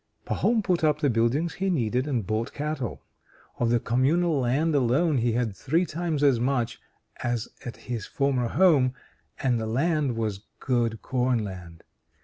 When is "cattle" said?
2.53-3.03